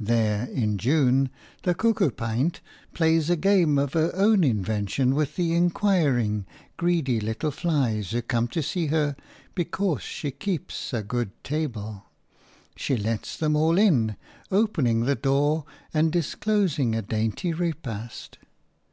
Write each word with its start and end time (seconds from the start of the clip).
There 0.00 0.46
in 0.46 0.78
June 0.78 1.30
the 1.62 1.76
cuckoo 1.76 2.10
pint 2.10 2.60
plays 2.92 3.30
a 3.30 3.36
game 3.36 3.78
of 3.78 3.92
her 3.92 4.10
own 4.16 4.42
invention 4.42 5.14
with 5.14 5.36
the 5.36 5.54
inquiring, 5.54 6.44
greedy 6.76 7.20
little 7.20 7.52
flies 7.52 8.10
who 8.10 8.20
come 8.20 8.48
to 8.48 8.64
see 8.64 8.86
her 8.86 9.14
because 9.54 10.02
she 10.02 10.32
keeps 10.32 10.92
a 10.92 11.04
good 11.04 11.30
table. 11.44 12.06
She 12.74 12.96
lets 12.96 13.36
them 13.36 13.54
all 13.54 13.78
in, 13.78 14.16
opening 14.50 15.02
the 15.04 15.14
door 15.14 15.64
and 15.94 16.10
disclosing 16.10 16.96
a 16.96 17.00
dainty 17.02 17.52
repast. 17.52 18.38